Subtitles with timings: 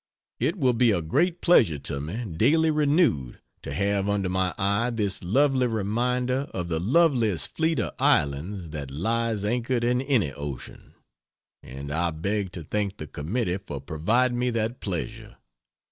[0.39, 4.89] It will be a great pleasure to me, daily renewed, to have under my eye
[4.89, 10.95] this lovely reminder of the loveliest fleet of islands that lies anchored in any ocean,
[11.61, 15.37] and I beg to thank the Committee for providing me that pleasure.